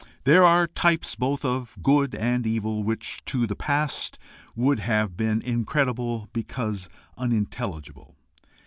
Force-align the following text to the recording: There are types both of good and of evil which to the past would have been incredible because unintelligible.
There 0.23 0.43
are 0.43 0.65
types 0.65 1.13
both 1.13 1.45
of 1.45 1.77
good 1.79 2.15
and 2.15 2.43
of 2.47 2.51
evil 2.51 2.81
which 2.81 3.23
to 3.25 3.45
the 3.45 3.55
past 3.55 4.17
would 4.55 4.79
have 4.79 5.15
been 5.15 5.43
incredible 5.43 6.27
because 6.33 6.89
unintelligible. 7.19 8.15